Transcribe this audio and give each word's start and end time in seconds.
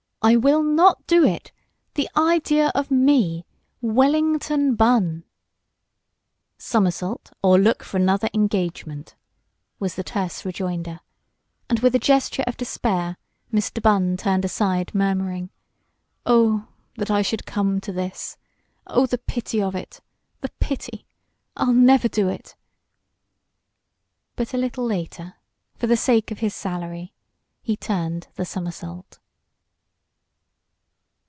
"I 0.23 0.35
will 0.35 0.61
not 0.61 1.07
do 1.07 1.25
it! 1.25 1.51
The 1.95 2.07
idea 2.15 2.71
of 2.75 2.91
me 2.91 3.43
Wellington 3.81 4.75
Bunn" 4.75 5.23
"Somersault 6.59 7.31
or 7.41 7.57
look 7.57 7.81
for 7.81 7.97
another 7.97 8.29
engagement," 8.31 9.15
was 9.79 9.95
the 9.95 10.03
terse 10.03 10.45
rejoinder, 10.45 10.99
and 11.71 11.79
with 11.79 11.95
a 11.95 11.99
gesture 11.99 12.43
of 12.45 12.55
despair 12.55 13.17
Mr. 13.51 13.81
Bunn 13.81 14.15
turned 14.15 14.45
aside 14.45 14.93
murmuring; 14.93 15.49
"Oh, 16.23 16.67
that 16.97 17.09
I 17.09 17.23
should 17.23 17.47
come 17.47 17.81
to 17.81 17.91
this! 17.91 18.37
Oh, 18.85 19.07
the 19.07 19.17
pity 19.17 19.59
of 19.59 19.73
it! 19.73 20.01
The 20.41 20.51
pity! 20.59 21.07
I'll 21.57 21.73
never 21.73 22.07
do 22.07 22.29
it!" 22.29 22.55
But 24.35 24.53
a 24.53 24.57
little 24.59 24.85
later, 24.85 25.37
for 25.77 25.87
the 25.87 25.97
sake 25.97 26.29
of 26.29 26.37
his 26.39 26.53
salary, 26.53 27.11
he 27.63 27.75
turned 27.75 28.27
the 28.35 28.45
somersault. 28.45 29.17